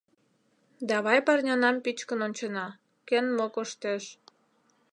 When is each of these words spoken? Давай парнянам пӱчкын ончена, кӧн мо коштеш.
Давай 0.89 1.19
парнянам 1.27 1.75
пӱчкын 1.83 2.19
ончена, 2.27 2.67
кӧн 3.07 3.25
мо 3.37 3.45
коштеш. 3.55 4.03